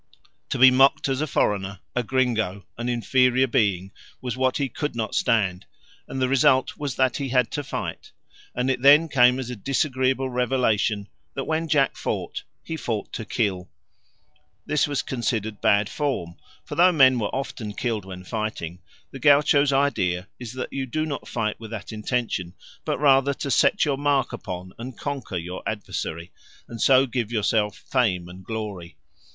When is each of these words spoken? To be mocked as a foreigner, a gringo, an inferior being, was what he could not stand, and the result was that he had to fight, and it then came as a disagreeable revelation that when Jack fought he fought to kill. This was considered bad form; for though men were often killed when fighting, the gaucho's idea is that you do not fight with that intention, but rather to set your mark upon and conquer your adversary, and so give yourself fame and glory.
To 0.49 0.57
be 0.57 0.71
mocked 0.71 1.07
as 1.09 1.21
a 1.21 1.27
foreigner, 1.27 1.79
a 1.95 2.01
gringo, 2.01 2.65
an 2.75 2.89
inferior 2.89 3.45
being, 3.45 3.91
was 4.19 4.35
what 4.35 4.57
he 4.57 4.67
could 4.67 4.95
not 4.95 5.13
stand, 5.13 5.67
and 6.07 6.19
the 6.19 6.27
result 6.27 6.75
was 6.75 6.95
that 6.95 7.17
he 7.17 7.29
had 7.29 7.51
to 7.51 7.63
fight, 7.63 8.11
and 8.55 8.71
it 8.71 8.81
then 8.81 9.07
came 9.07 9.37
as 9.37 9.51
a 9.51 9.55
disagreeable 9.55 10.27
revelation 10.27 11.07
that 11.35 11.43
when 11.43 11.67
Jack 11.67 11.95
fought 11.95 12.41
he 12.63 12.75
fought 12.75 13.13
to 13.13 13.25
kill. 13.25 13.69
This 14.65 14.87
was 14.87 15.03
considered 15.03 15.61
bad 15.61 15.87
form; 15.87 16.35
for 16.65 16.73
though 16.73 16.91
men 16.91 17.19
were 17.19 17.27
often 17.35 17.75
killed 17.75 18.03
when 18.03 18.23
fighting, 18.23 18.79
the 19.11 19.19
gaucho's 19.19 19.71
idea 19.71 20.27
is 20.39 20.53
that 20.53 20.73
you 20.73 20.87
do 20.87 21.05
not 21.05 21.27
fight 21.27 21.59
with 21.59 21.69
that 21.69 21.91
intention, 21.91 22.55
but 22.85 22.97
rather 22.97 23.35
to 23.35 23.51
set 23.51 23.85
your 23.85 23.99
mark 23.99 24.33
upon 24.33 24.73
and 24.79 24.97
conquer 24.97 25.37
your 25.37 25.61
adversary, 25.67 26.31
and 26.67 26.81
so 26.81 27.05
give 27.05 27.31
yourself 27.31 27.77
fame 27.77 28.27
and 28.27 28.43
glory. 28.43 28.97